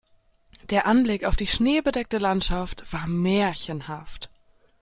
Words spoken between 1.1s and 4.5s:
auf die schneebedeckte Landschaft war märchenhaft.